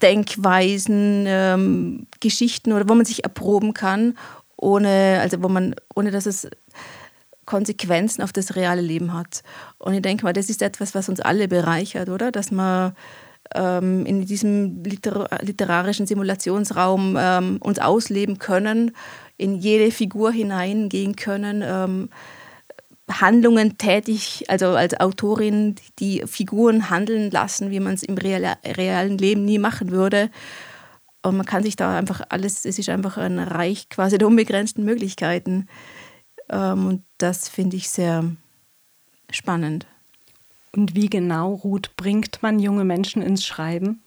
Denkweisen, 0.01 1.25
ähm, 1.27 2.07
Geschichten 2.19 2.73
oder 2.73 2.87
wo 2.87 2.95
man 2.95 3.05
sich 3.05 3.23
erproben 3.23 3.73
kann, 3.73 4.17
ohne, 4.57 5.19
also 5.21 5.41
wo 5.41 5.49
man, 5.49 5.75
ohne 5.95 6.11
dass 6.11 6.25
es 6.25 6.47
Konsequenzen 7.45 8.21
auf 8.21 8.31
das 8.31 8.55
reale 8.55 8.81
Leben 8.81 9.13
hat. 9.13 9.41
Und 9.79 9.93
ich 9.93 10.01
denke 10.01 10.23
mal, 10.23 10.33
das 10.33 10.49
ist 10.49 10.61
etwas, 10.61 10.93
was 10.93 11.09
uns 11.09 11.19
alle 11.19 11.47
bereichert, 11.47 12.09
oder? 12.09 12.31
Dass 12.31 12.51
man 12.51 12.93
ähm, 13.55 14.05
in 14.05 14.25
diesem 14.25 14.83
liter 14.83 15.27
literarischen 15.41 16.05
Simulationsraum 16.05 17.17
ähm, 17.19 17.57
uns 17.61 17.79
ausleben 17.79 18.37
können, 18.37 18.91
in 19.37 19.55
jede 19.55 19.91
Figur 19.91 20.31
hineingehen 20.31 21.15
können. 21.15 22.09
Handlungen 23.09 23.77
tätig, 23.77 24.45
also 24.47 24.67
als 24.67 24.99
Autorin, 24.99 25.75
die 25.99 26.23
Figuren 26.27 26.89
handeln 26.89 27.31
lassen, 27.31 27.71
wie 27.71 27.79
man 27.79 27.95
es 27.95 28.03
im 28.03 28.17
realen 28.17 29.17
Leben 29.17 29.45
nie 29.45 29.59
machen 29.59 29.91
würde. 29.91 30.29
Und 31.21 31.37
man 31.37 31.45
kann 31.45 31.63
sich 31.63 31.75
da 31.75 31.97
einfach 31.97 32.21
alles, 32.29 32.65
es 32.65 32.79
ist 32.79 32.89
einfach 32.89 33.17
ein 33.17 33.39
Reich 33.39 33.89
quasi 33.89 34.17
der 34.17 34.27
unbegrenzten 34.27 34.85
Möglichkeiten. 34.85 35.67
Ähm, 36.49 36.87
und 36.87 37.03
das 37.17 37.49
finde 37.49 37.77
ich 37.77 37.89
sehr 37.89 38.23
spannend. 39.31 39.85
Und 40.71 40.95
wie 40.95 41.09
genau, 41.09 41.53
Ruth, 41.55 41.95
bringt 41.97 42.41
man 42.41 42.59
junge 42.59 42.85
Menschen 42.85 43.21
ins 43.21 43.45
Schreiben? 43.45 44.01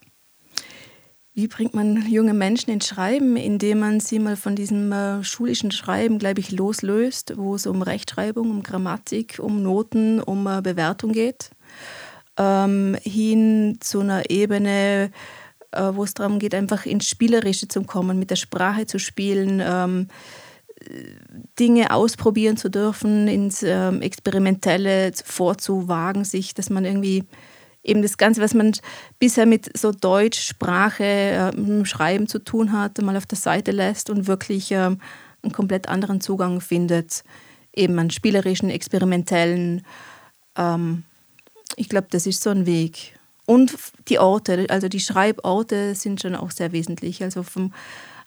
Wie 1.35 1.47
bringt 1.47 1.73
man 1.73 2.07
junge 2.07 2.35
Menschen 2.35 2.69
ins 2.69 2.87
Schreiben, 2.87 3.37
indem 3.37 3.79
man 3.79 3.99
sie 3.99 4.19
mal 4.19 4.35
von 4.35 4.55
diesem 4.55 4.91
äh, 4.91 5.23
schulischen 5.23 5.71
Schreiben, 5.71 6.19
glaube 6.19 6.39
ich, 6.39 6.51
loslöst, 6.51 7.33
wo 7.37 7.55
es 7.55 7.65
um 7.65 7.81
Rechtschreibung, 7.81 8.51
um 8.51 8.61
Grammatik, 8.61 9.39
um 9.39 9.63
Noten, 9.63 10.21
um 10.21 10.45
äh, 10.45 10.61
Bewertung 10.61 11.11
geht, 11.11 11.49
ähm, 12.37 12.95
hin 13.01 13.77
zu 13.79 14.01
einer 14.01 14.29
Ebene, 14.29 15.09
äh, 15.71 15.89
wo 15.93 16.03
es 16.03 16.13
darum 16.13 16.37
geht, 16.37 16.53
einfach 16.53 16.85
ins 16.85 17.09
Spielerische 17.09 17.67
zu 17.67 17.81
kommen, 17.81 18.19
mit 18.19 18.29
der 18.29 18.35
Sprache 18.35 18.85
zu 18.85 18.99
spielen, 18.99 19.59
ähm, 19.59 20.09
Dinge 21.59 21.91
ausprobieren 21.91 22.57
zu 22.57 22.69
dürfen, 22.69 23.27
ins 23.27 23.63
ähm, 23.63 24.03
Experimentelle 24.03 25.11
vorzuwagen, 25.25 26.25
sich, 26.25 26.53
dass 26.53 26.69
man 26.69 26.85
irgendwie 26.85 27.23
eben 27.83 28.01
das 28.01 28.17
Ganze, 28.17 28.41
was 28.41 28.53
man 28.53 28.73
bisher 29.19 29.45
mit 29.45 29.77
so 29.77 29.91
Deutschsprache, 29.91 31.03
äh, 31.53 31.85
Schreiben 31.85 32.27
zu 32.27 32.39
tun 32.39 32.71
hat, 32.71 33.01
mal 33.01 33.17
auf 33.17 33.25
der 33.25 33.37
Seite 33.37 33.71
lässt 33.71 34.09
und 34.09 34.27
wirklich 34.27 34.71
äh, 34.71 34.75
einen 34.77 35.51
komplett 35.51 35.89
anderen 35.89 36.21
Zugang 36.21 36.61
findet, 36.61 37.23
eben 37.75 37.99
an 37.99 38.09
spielerischen, 38.09 38.69
experimentellen. 38.69 39.85
Ähm, 40.55 41.03
ich 41.75 41.89
glaube, 41.89 42.07
das 42.09 42.25
ist 42.25 42.41
so 42.41 42.49
ein 42.49 42.65
Weg. 42.65 43.17
Und 43.45 43.75
die 44.07 44.19
Orte, 44.19 44.67
also 44.69 44.87
die 44.87 45.01
Schreiborte 45.01 45.95
sind 45.95 46.21
schon 46.21 46.35
auch 46.35 46.51
sehr 46.51 46.71
wesentlich. 46.71 47.21
Also 47.23 47.43
vom, 47.43 47.73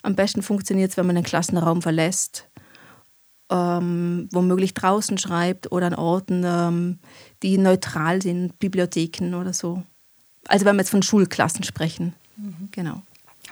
am 0.03 0.15
besten 0.15 0.43
funktioniert 0.43 0.91
es, 0.91 0.97
wenn 0.97 1.07
man 1.07 1.17
den 1.17 1.25
Klassenraum 1.25 1.81
verlässt, 1.81 2.47
ähm, 3.51 4.29
womöglich 4.33 4.75
draußen 4.75 5.19
schreibt 5.19 5.71
oder 5.73 5.87
an 5.87 5.95
Orten, 5.95 6.43
ähm, 6.45 6.99
die 7.43 7.59
neutral 7.59 8.23
sind, 8.23 8.59
Bibliotheken 8.59 9.35
oder 9.35 9.53
so. 9.53 9.83
Also 10.49 10.65
wenn 10.65 10.77
wir 10.77 10.81
jetzt 10.81 10.91
von 10.91 11.03
Schulklassen 11.03 11.65
sprechen. 11.65 12.15
Mhm. 12.37 12.69
Genau. 12.71 13.03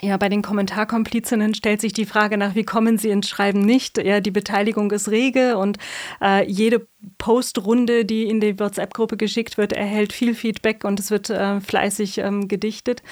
Ja, 0.00 0.16
bei 0.16 0.28
den 0.28 0.42
Kommentarkomplizinnen 0.42 1.54
stellt 1.54 1.80
sich 1.80 1.92
die 1.92 2.04
Frage 2.04 2.36
nach, 2.36 2.54
wie 2.54 2.64
kommen 2.64 2.98
sie 2.98 3.10
ins 3.10 3.28
Schreiben 3.28 3.60
nicht? 3.60 3.96
Ja, 3.98 4.20
die 4.20 4.32
Beteiligung 4.32 4.90
ist 4.90 5.08
rege 5.08 5.56
und 5.56 5.78
äh, 6.20 6.44
jede 6.50 6.86
Postrunde, 7.18 8.04
die 8.04 8.24
in 8.24 8.40
die 8.40 8.58
WhatsApp-Gruppe 8.58 9.16
geschickt 9.16 9.58
wird, 9.58 9.72
erhält 9.72 10.12
viel 10.12 10.34
Feedback 10.34 10.84
und 10.84 11.00
es 11.00 11.10
wird 11.10 11.30
äh, 11.30 11.60
fleißig 11.60 12.18
ähm, 12.18 12.48
gedichtet. 12.48 13.02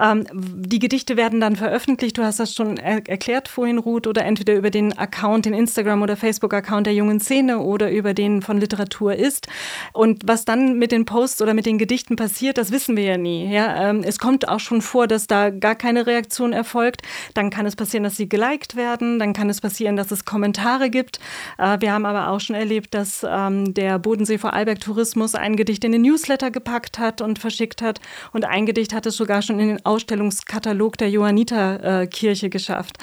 Ähm, 0.00 0.26
die 0.32 0.78
Gedichte 0.78 1.16
werden 1.16 1.40
dann 1.40 1.56
veröffentlicht, 1.56 2.18
du 2.18 2.22
hast 2.22 2.40
das 2.40 2.54
schon 2.54 2.76
er 2.76 3.06
erklärt 3.08 3.48
vorhin, 3.48 3.78
Ruth, 3.78 4.06
oder 4.06 4.24
entweder 4.24 4.54
über 4.54 4.70
den 4.70 4.96
Account, 4.98 5.46
den 5.46 5.54
Instagram- 5.54 6.02
oder 6.02 6.16
Facebook-Account 6.16 6.86
der 6.86 6.94
jungen 6.94 7.20
Szene 7.20 7.58
oder 7.60 7.90
über 7.90 8.14
den 8.14 8.42
von 8.42 8.58
Literatur 8.58 9.14
ist. 9.14 9.48
Und 9.92 10.22
was 10.26 10.44
dann 10.44 10.78
mit 10.78 10.92
den 10.92 11.04
Posts 11.04 11.42
oder 11.42 11.54
mit 11.54 11.66
den 11.66 11.78
Gedichten 11.78 12.16
passiert, 12.16 12.58
das 12.58 12.72
wissen 12.72 12.96
wir 12.96 13.04
ja 13.04 13.16
nie. 13.16 13.52
Ja? 13.52 13.90
Ähm, 13.90 14.02
es 14.04 14.18
kommt 14.18 14.48
auch 14.48 14.60
schon 14.60 14.82
vor, 14.82 15.06
dass 15.06 15.26
da 15.26 15.50
gar 15.50 15.74
keine 15.74 16.06
Reaktion 16.06 16.52
erfolgt. 16.52 17.02
Dann 17.34 17.50
kann 17.50 17.66
es 17.66 17.76
passieren, 17.76 18.04
dass 18.04 18.16
sie 18.16 18.28
geliked 18.28 18.76
werden, 18.76 19.18
dann 19.18 19.32
kann 19.32 19.50
es 19.50 19.60
passieren, 19.60 19.96
dass 19.96 20.10
es 20.10 20.24
Kommentare 20.24 20.90
gibt. 20.90 21.18
Äh, 21.58 21.78
wir 21.80 21.92
haben 21.92 22.06
aber 22.06 22.28
auch 22.28 22.40
schon 22.40 22.56
erlebt, 22.56 22.94
dass 22.94 23.22
ähm, 23.32 23.74
der 23.74 23.98
Bodensee 23.98 24.38
vor 24.38 24.52
Alberg 24.52 24.80
Tourismus 24.80 25.34
ein 25.34 25.56
Gedicht 25.56 25.84
in 25.84 25.92
den 25.92 26.02
Newsletter 26.02 26.50
gepackt 26.50 26.98
hat 26.98 27.20
und 27.20 27.38
verschickt 27.38 27.82
hat. 27.82 28.00
Und 28.32 28.44
ein 28.44 28.66
Gedicht 28.66 28.92
hat 28.92 29.06
es 29.06 29.16
sogar 29.16 29.42
schon 29.42 29.58
in 29.58 29.68
den 29.68 29.86
Ausstellungskatalog 29.86 30.98
der 30.98 31.10
Johanniterkirche 31.10 32.50
geschafft. 32.50 32.98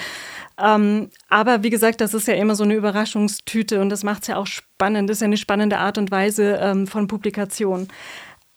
Ähm, 0.62 1.10
aber 1.30 1.64
wie 1.64 1.70
gesagt, 1.70 2.02
das 2.02 2.14
ist 2.14 2.28
ja 2.28 2.36
immer 2.36 2.56
so 2.56 2.64
eine 2.64 2.76
Überraschungstüte 2.76 3.80
und 3.82 3.90
das 3.90 4.04
macht 4.04 4.24
es 4.24 4.28
ja 4.28 4.38
auch 4.38 4.48
spannend. 4.48 5.10
Das 5.10 5.18
ist 5.18 5.22
ja 5.22 5.26
eine 5.26 5.38
spannende 5.38 5.78
Art 5.78 5.98
und 5.98 6.12
Weise 6.12 6.60
ähm, 6.62 6.88
von 6.88 7.08
Publikation. 7.08 7.88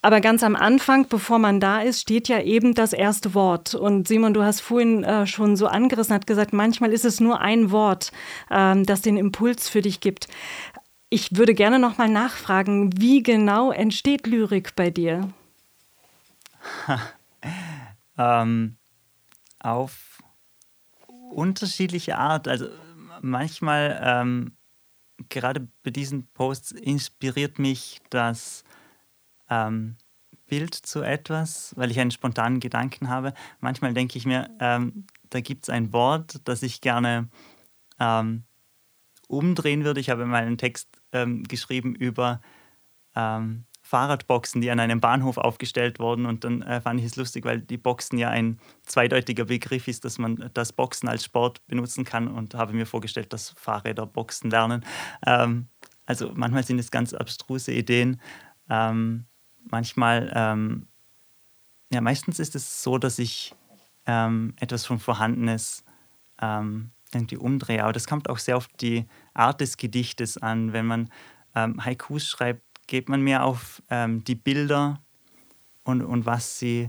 Aber 0.05 0.21
ganz 0.21 0.43
am 0.43 0.57
Anfang, 0.57 1.07
bevor 1.09 1.39
man 1.39 1.61
da 1.61 1.81
ist, 1.81 2.01
steht 2.01 2.27
ja 2.27 2.41
eben 2.41 2.75
das 2.75 2.93
erste 2.93 3.35
Wort. 3.35 3.77
Und 3.77 4.09
Simon, 4.09 4.35
du 4.35 4.43
hast 4.43 4.61
vorhin 4.61 5.05
äh, 5.05 5.29
schon 5.29 5.55
so 5.55 5.69
angerissen, 5.69 6.13
hat 6.13 6.27
gesagt, 6.27 6.53
manchmal 6.53 6.93
ist 6.93 7.05
es 7.05 7.21
nur 7.21 7.41
ein 7.41 7.71
Wort, 7.71 8.11
ähm, 8.51 8.85
das 8.85 9.03
den 9.03 9.17
Impuls 9.17 9.69
für 9.69 9.81
dich 9.81 10.01
gibt. 10.01 10.27
Ich 11.15 11.37
würde 11.37 11.53
gerne 11.53 11.79
noch 11.79 11.99
mal 11.99 12.09
nachfragen, 12.09 12.99
wie 12.99 13.23
genau 13.23 13.71
entsteht 13.71 14.27
Lyrik 14.27 14.75
bei 14.75 14.89
dir? 14.89 15.31
ähm, 18.17 18.79
auf 19.61 20.23
unterschiedliche 21.31 22.17
Art. 22.17 22.49
Also 22.49 22.69
manchmal, 23.21 24.01
ähm, 24.03 24.53
gerade 25.29 25.69
bei 25.83 25.91
diesen 25.91 26.29
Posts, 26.29 26.73
inspiriert 26.73 27.59
mich 27.59 28.01
das 28.09 28.65
ähm, 29.51 29.97
Bild 30.47 30.75
zu 30.75 31.03
etwas, 31.03 31.75
weil 31.77 31.91
ich 31.91 32.01
einen 32.01 32.11
spontanen 32.11 32.59
Gedanken 32.59 33.11
habe. 33.11 33.35
Manchmal 33.61 33.93
denke 33.93 34.17
ich 34.17 34.25
mir, 34.25 34.49
ähm, 34.61 35.05
da 35.29 35.43
gibt 35.43 35.65
es 35.65 35.69
ein 35.69 35.93
Wort, 35.93 36.41
das 36.45 36.63
ich 36.63 36.81
gerne 36.81 37.29
ähm, 38.01 38.45
umdrehen 39.29 39.85
würde. 39.85 40.01
Ich 40.01 40.09
habe 40.09 40.25
mal 40.25 40.43
einen 40.43 40.57
Text 40.57 40.89
ähm, 41.13 41.43
geschrieben 41.45 41.95
über 41.95 42.41
ähm, 43.15 43.65
Fahrradboxen, 43.83 44.61
die 44.61 44.71
an 44.71 44.81
einem 44.81 45.01
Bahnhof 45.01 45.37
aufgestellt 45.37 45.99
wurden. 45.99 46.25
Und 46.25 46.45
dann 46.45 46.63
äh, 46.63 46.81
fand 46.81 47.01
ich 47.01 47.07
es 47.07 47.17
lustig, 47.17 47.45
weil 47.45 47.61
die 47.61 47.77
Boxen 47.77 48.17
ja 48.17 48.31
ein 48.31 48.59
zweideutiger 48.85 49.45
Begriff 49.45 49.89
ist, 49.89 50.05
dass 50.05 50.19
man 50.19 50.51
das 50.55 50.73
Boxen 50.73 51.09
als 51.09 51.25
Sport 51.25 51.67
benutzen 51.67 52.05
kann 52.05 52.29
und 52.29 52.55
habe 52.55 52.73
mir 52.73 52.87
vorgestellt, 52.87 53.33
dass 53.33 53.51
Fahrräder 53.51 54.07
Boxen 54.07 54.51
lernen. 54.51 54.85
Ähm, 55.27 55.67
also 56.07 56.31
manchmal 56.35 56.63
sind 56.65 56.79
es 56.79 56.91
ganz 56.91 57.13
abstruse 57.13 57.73
Ideen. 57.73 58.21
Ähm, 58.71 59.27
manchmal, 59.71 60.33
ähm, 60.35 60.87
ja, 61.93 62.01
meistens 62.01 62.39
ist 62.39 62.55
es 62.55 62.83
so, 62.83 62.99
dass 62.99 63.19
ich 63.19 63.55
ähm, 64.07 64.55
etwas 64.59 64.87
schon 64.87 64.99
Vorhandenes 64.99 65.85
irgendwie 67.15 67.37
umdrehe. 67.37 67.85
Aber 67.85 67.93
das 67.93 68.09
kommt 68.09 68.29
auch 68.29 68.39
sehr 68.39 68.57
auf 68.57 68.67
die 68.67 69.07
Art 69.35 69.61
des 69.61 69.77
Gedichtes 69.77 70.39
an. 70.39 70.73
Wenn 70.73 70.87
man 70.87 71.11
ähm, 71.55 71.85
Haikus 71.85 72.27
schreibt, 72.29 72.63
geht 72.87 73.09
man 73.09 73.23
mehr 73.23 73.45
auf 73.45 73.83
ähm, 73.91 74.25
die 74.25 74.35
Bilder 74.35 75.01
und, 75.85 76.03
und 76.03 76.27
was 76.27 76.59
sie 76.59 76.87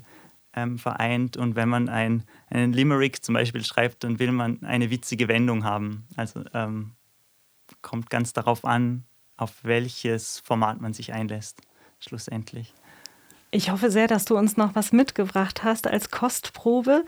ähm, 0.55 0.77
vereint. 0.77 1.37
Und 1.37 1.55
wenn 1.55 1.69
man 1.69 1.89
ein, 1.89 2.23
einen 2.49 2.73
Limerick 2.73 3.23
zum 3.23 3.33
Beispiel 3.33 3.63
schreibt, 3.63 4.03
dann 4.03 4.19
will 4.19 4.31
man 4.31 4.63
eine 4.63 4.89
witzige 4.89 5.27
Wendung 5.27 5.63
haben. 5.63 6.05
Also 6.15 6.43
ähm, 6.53 6.91
kommt 7.81 8.09
ganz 8.09 8.33
darauf 8.33 8.65
an, 8.65 9.05
auf 9.37 9.63
welches 9.63 10.39
Format 10.39 10.81
man 10.81 10.93
sich 10.93 11.13
einlässt, 11.13 11.61
schlussendlich. 11.99 12.73
Ich 13.51 13.69
hoffe 13.69 13.91
sehr, 13.91 14.07
dass 14.07 14.25
du 14.25 14.35
uns 14.35 14.57
noch 14.57 14.73
was 14.73 14.91
mitgebracht 14.91 15.63
hast 15.63 15.85
als 15.85 16.09
Kostprobe. 16.09 17.05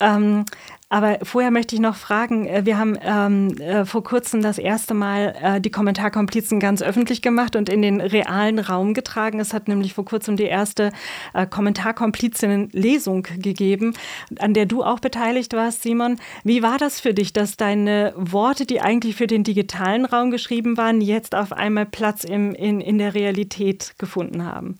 Ähm, 0.00 0.44
aber 0.90 1.18
vorher 1.22 1.50
möchte 1.50 1.74
ich 1.74 1.82
noch 1.82 1.96
fragen, 1.96 2.46
äh, 2.46 2.64
wir 2.64 2.78
haben 2.78 2.96
ähm, 3.02 3.58
äh, 3.58 3.84
vor 3.84 4.02
kurzem 4.02 4.40
das 4.40 4.58
erste 4.58 4.94
Mal 4.94 5.34
äh, 5.40 5.60
die 5.60 5.70
Kommentarkomplizen 5.70 6.60
ganz 6.60 6.80
öffentlich 6.82 7.20
gemacht 7.20 7.56
und 7.56 7.68
in 7.68 7.82
den 7.82 8.00
realen 8.00 8.58
Raum 8.58 8.94
getragen. 8.94 9.38
Es 9.38 9.52
hat 9.52 9.68
nämlich 9.68 9.92
vor 9.92 10.06
kurzem 10.06 10.36
die 10.36 10.44
erste 10.44 10.92
äh, 11.34 11.46
Kommentarkomplizinnen-Lesung 11.46 13.24
gegeben, 13.38 13.94
an 14.38 14.54
der 14.54 14.64
du 14.64 14.82
auch 14.82 15.00
beteiligt 15.00 15.52
warst, 15.52 15.82
Simon. 15.82 16.18
Wie 16.42 16.62
war 16.62 16.78
das 16.78 17.00
für 17.00 17.12
dich, 17.12 17.34
dass 17.34 17.58
deine 17.58 18.14
Worte, 18.16 18.64
die 18.64 18.80
eigentlich 18.80 19.16
für 19.16 19.26
den 19.26 19.44
digitalen 19.44 20.06
Raum 20.06 20.30
geschrieben 20.30 20.78
waren, 20.78 21.02
jetzt 21.02 21.34
auf 21.34 21.52
einmal 21.52 21.84
Platz 21.84 22.24
im, 22.24 22.54
in, 22.54 22.80
in 22.80 22.96
der 22.96 23.14
Realität 23.14 23.94
gefunden 23.98 24.44
haben? 24.44 24.78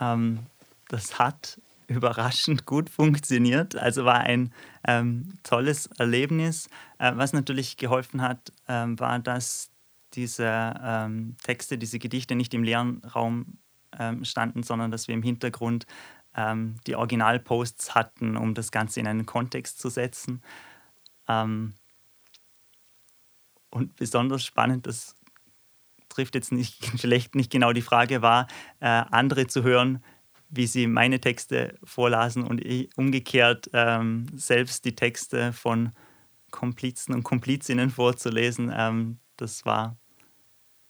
Ähm, 0.00 0.40
das 0.88 1.20
hat 1.20 1.58
überraschend 1.88 2.66
gut 2.66 2.90
funktioniert. 2.90 3.76
Also 3.76 4.04
war 4.04 4.20
ein 4.20 4.52
ähm, 4.86 5.34
tolles 5.42 5.86
Erlebnis. 5.98 6.68
Äh, 6.98 7.12
was 7.16 7.32
natürlich 7.32 7.76
geholfen 7.76 8.22
hat, 8.22 8.52
ähm, 8.68 8.98
war, 8.98 9.18
dass 9.18 9.70
diese 10.14 10.74
ähm, 10.82 11.36
Texte, 11.42 11.78
diese 11.78 11.98
Gedichte 11.98 12.34
nicht 12.34 12.54
im 12.54 12.62
leeren 12.62 13.02
Raum 13.04 13.58
ähm, 13.98 14.24
standen, 14.24 14.62
sondern 14.62 14.90
dass 14.90 15.08
wir 15.08 15.14
im 15.14 15.22
Hintergrund 15.22 15.86
ähm, 16.36 16.76
die 16.86 16.96
Originalposts 16.96 17.94
hatten, 17.94 18.36
um 18.36 18.54
das 18.54 18.70
Ganze 18.70 19.00
in 19.00 19.06
einen 19.06 19.26
Kontext 19.26 19.78
zu 19.78 19.88
setzen. 19.88 20.42
Ähm, 21.28 21.74
und 23.70 23.96
besonders 23.96 24.44
spannend, 24.44 24.86
das 24.86 25.16
trifft 26.08 26.34
jetzt 26.34 26.52
nicht, 26.52 26.84
vielleicht 26.98 27.34
nicht 27.34 27.50
genau 27.50 27.72
die 27.72 27.82
Frage, 27.82 28.22
war, 28.22 28.46
äh, 28.80 28.86
andere 28.86 29.46
zu 29.46 29.62
hören, 29.62 30.02
wie 30.48 30.66
sie 30.66 30.86
meine 30.86 31.20
Texte 31.20 31.74
vorlasen 31.84 32.44
und 32.44 32.64
ich 32.64 32.88
umgekehrt 32.96 33.70
ähm, 33.72 34.26
selbst 34.34 34.84
die 34.84 34.94
Texte 34.94 35.52
von 35.52 35.92
Komplizen 36.50 37.14
und 37.14 37.24
Komplizinnen 37.24 37.90
vorzulesen. 37.90 38.72
Ähm, 38.74 39.18
das 39.36 39.66
war 39.66 39.96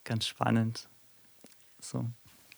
ganz 0.05 0.27
spannend. 0.27 0.89
So. 1.81 2.05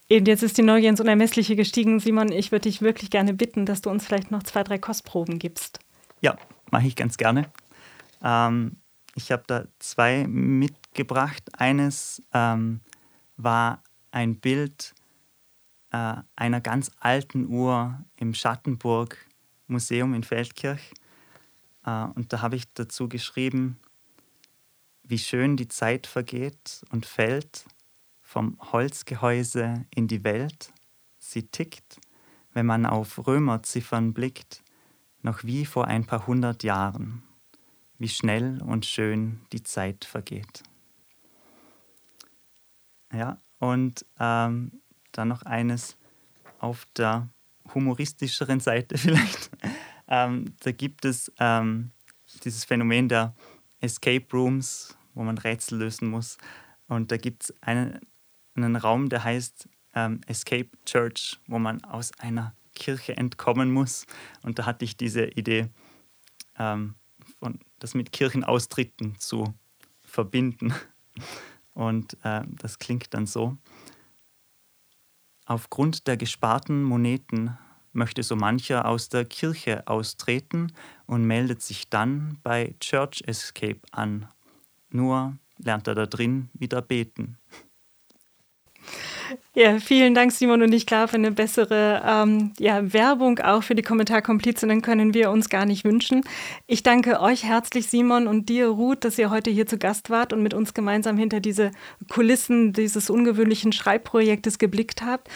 Eben, 0.08 0.26
jetzt 0.26 0.42
ist 0.42 0.56
die 0.56 0.62
Neugier 0.62 0.90
ins 0.90 1.00
Unermessliche 1.00 1.54
gestiegen. 1.54 2.00
Simon, 2.00 2.32
ich 2.32 2.50
würde 2.50 2.62
dich 2.62 2.80
wirklich 2.80 3.10
gerne 3.10 3.34
bitten, 3.34 3.66
dass 3.66 3.82
du 3.82 3.90
uns 3.90 4.06
vielleicht 4.06 4.30
noch 4.30 4.42
zwei, 4.42 4.64
drei 4.64 4.78
Kostproben 4.78 5.38
gibst. 5.38 5.80
Ja, 6.20 6.36
mache 6.70 6.86
ich 6.86 6.96
ganz 6.96 7.16
gerne. 7.16 7.50
Ähm, 8.22 8.76
ich 9.14 9.30
habe 9.30 9.44
da 9.46 9.64
zwei 9.78 10.26
mitgebracht. 10.26 11.42
Eines 11.58 12.22
ähm, 12.32 12.80
war 13.36 13.82
ein 14.10 14.36
Bild 14.36 14.94
äh, 15.90 16.16
einer 16.36 16.60
ganz 16.60 16.90
alten 17.00 17.48
Uhr 17.48 18.04
im 18.16 18.34
Schattenburg 18.34 19.16
Museum 19.66 20.14
in 20.14 20.22
Feldkirch. 20.22 20.92
Äh, 21.84 22.04
und 22.14 22.32
da 22.32 22.42
habe 22.42 22.56
ich 22.56 22.72
dazu 22.74 23.08
geschrieben, 23.08 23.78
wie 25.02 25.18
schön 25.18 25.56
die 25.56 25.68
Zeit 25.68 26.06
vergeht 26.06 26.82
und 26.90 27.06
fällt 27.06 27.64
vom 28.20 28.58
Holzgehäuse 28.60 29.86
in 29.94 30.06
die 30.06 30.22
Welt. 30.24 30.72
Sie 31.18 31.48
tickt, 31.48 31.98
wenn 32.52 32.66
man 32.66 32.84
auf 32.84 33.26
Römerziffern 33.26 34.12
blickt, 34.12 34.62
noch 35.22 35.44
wie 35.44 35.64
vor 35.64 35.86
ein 35.86 36.04
paar 36.04 36.26
hundert 36.26 36.62
Jahren, 36.62 37.22
wie 37.98 38.08
schnell 38.08 38.60
und 38.62 38.84
schön 38.84 39.40
die 39.52 39.62
Zeit 39.62 40.04
vergeht. 40.04 40.62
Ja, 43.12 43.40
und 43.58 44.04
ähm, 44.20 44.72
dann 45.18 45.28
noch 45.28 45.42
eines 45.42 45.96
auf 46.58 46.86
der 46.96 47.28
humoristischeren 47.74 48.60
Seite 48.60 48.96
vielleicht. 48.98 49.50
ähm, 50.08 50.54
da 50.60 50.72
gibt 50.72 51.04
es 51.04 51.32
ähm, 51.38 51.90
dieses 52.44 52.64
Phänomen 52.64 53.08
der 53.08 53.34
Escape 53.80 54.26
Rooms, 54.32 54.96
wo 55.14 55.22
man 55.22 55.38
Rätsel 55.38 55.78
lösen 55.78 56.08
muss. 56.08 56.38
Und 56.86 57.12
da 57.12 57.16
gibt 57.16 57.44
es 57.44 57.54
einen, 57.60 58.00
einen 58.54 58.76
Raum, 58.76 59.08
der 59.08 59.24
heißt 59.24 59.68
ähm, 59.94 60.20
Escape 60.26 60.70
Church, 60.84 61.38
wo 61.46 61.58
man 61.58 61.82
aus 61.84 62.12
einer 62.18 62.54
Kirche 62.74 63.16
entkommen 63.16 63.72
muss. 63.72 64.06
Und 64.42 64.58
da 64.58 64.66
hatte 64.66 64.84
ich 64.84 64.96
diese 64.96 65.26
Idee, 65.26 65.68
ähm, 66.58 66.94
von, 67.38 67.58
das 67.78 67.94
mit 67.94 68.12
Kirchenaustritten 68.12 69.18
zu 69.18 69.54
verbinden. 70.02 70.72
Und 71.74 72.16
äh, 72.24 72.42
das 72.50 72.78
klingt 72.78 73.14
dann 73.14 73.26
so. 73.26 73.56
Aufgrund 75.48 76.06
der 76.06 76.18
gesparten 76.18 76.82
Moneten 76.82 77.56
möchte 77.94 78.22
so 78.22 78.36
mancher 78.36 78.86
aus 78.86 79.08
der 79.08 79.24
Kirche 79.24 79.88
austreten 79.88 80.74
und 81.06 81.24
meldet 81.24 81.62
sich 81.62 81.88
dann 81.88 82.38
bei 82.42 82.74
Church 82.80 83.22
Escape 83.26 83.80
an. 83.90 84.28
Nur 84.90 85.38
lernt 85.56 85.88
er 85.88 85.94
da 85.94 86.04
drin 86.04 86.50
wieder 86.52 86.82
beten. 86.82 87.38
Ja, 89.54 89.78
vielen 89.80 90.14
Dank, 90.14 90.32
Simon. 90.32 90.62
Und 90.62 90.72
ich 90.72 90.86
glaube, 90.86 91.14
eine 91.14 91.32
bessere 91.32 92.02
ähm, 92.06 92.52
ja, 92.58 92.92
Werbung 92.92 93.40
auch 93.40 93.62
für 93.62 93.74
die 93.74 93.82
Kommentarkomplizinnen 93.82 94.82
können 94.82 95.14
wir 95.14 95.30
uns 95.30 95.48
gar 95.48 95.66
nicht 95.66 95.84
wünschen. 95.84 96.22
Ich 96.66 96.82
danke 96.82 97.20
euch 97.20 97.44
herzlich, 97.44 97.88
Simon, 97.88 98.28
und 98.28 98.48
dir, 98.48 98.68
Ruth, 98.68 99.04
dass 99.04 99.18
ihr 99.18 99.30
heute 99.30 99.50
hier 99.50 99.66
zu 99.66 99.76
Gast 99.76 100.10
wart 100.10 100.32
und 100.32 100.42
mit 100.42 100.54
uns 100.54 100.74
gemeinsam 100.74 101.18
hinter 101.18 101.40
diese 101.40 101.72
Kulissen 102.08 102.72
dieses 102.72 103.10
ungewöhnlichen 103.10 103.72
Schreibprojektes 103.72 104.58
geblickt 104.58 105.02
habt. 105.02 105.28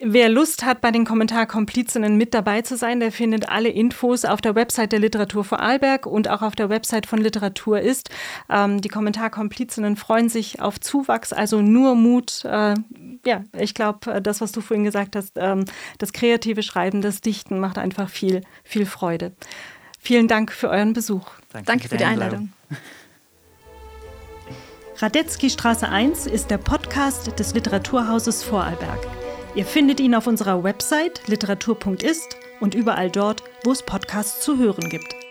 Wer 0.00 0.28
Lust 0.28 0.64
hat, 0.64 0.80
bei 0.80 0.90
den 0.90 1.04
Kommentarkomplizinnen 1.04 2.16
mit 2.16 2.34
dabei 2.34 2.62
zu 2.62 2.76
sein, 2.76 2.98
der 2.98 3.12
findet 3.12 3.48
alle 3.48 3.68
Infos 3.68 4.24
auf 4.24 4.40
der 4.40 4.54
Website 4.54 4.92
der 4.92 4.98
Literatur 4.98 5.44
Vorarlberg 5.44 6.06
und 6.06 6.28
auch 6.28 6.42
auf 6.42 6.56
der 6.56 6.68
Website 6.68 7.06
von 7.06 7.20
Literatur 7.20 7.80
ist. 7.80 8.10
Ähm, 8.50 8.80
die 8.80 8.88
Kommentarkomplizinnen 8.88 9.96
freuen 9.96 10.28
sich 10.28 10.60
auf 10.60 10.80
Zuwachs, 10.80 11.32
also 11.32 11.62
nur 11.62 11.94
Mut. 11.94 12.44
Äh, 12.44 12.74
ja, 13.24 13.44
ich 13.56 13.74
glaube, 13.74 14.20
das, 14.20 14.40
was 14.40 14.50
du 14.52 14.60
vorhin 14.60 14.84
gesagt 14.84 15.14
hast, 15.14 15.32
ähm, 15.36 15.64
das 15.98 16.12
kreative 16.12 16.62
Schreiben, 16.62 17.00
das 17.00 17.20
Dichten 17.20 17.60
macht 17.60 17.78
einfach 17.78 18.08
viel, 18.08 18.42
viel 18.64 18.86
Freude. 18.86 19.32
Vielen 20.00 20.28
Dank 20.28 20.52
für 20.52 20.70
euren 20.70 20.92
Besuch. 20.92 21.30
Danke, 21.52 21.66
Danke 21.66 21.88
für 21.88 21.96
die 21.96 22.04
Einladung. 22.04 22.52
Radetzky 24.98 25.50
Straße 25.50 25.88
1 25.88 26.26
ist 26.26 26.50
der 26.50 26.58
Podcast 26.58 27.38
des 27.38 27.54
Literaturhauses 27.54 28.42
Vorarlberg. 28.42 29.23
Ihr 29.54 29.64
findet 29.64 30.00
ihn 30.00 30.16
auf 30.16 30.26
unserer 30.26 30.64
Website 30.64 31.28
literatur.ist 31.28 32.36
und 32.58 32.74
überall 32.74 33.08
dort, 33.08 33.44
wo 33.62 33.70
es 33.70 33.82
Podcasts 33.82 34.40
zu 34.40 34.58
hören 34.58 34.88
gibt. 34.88 35.23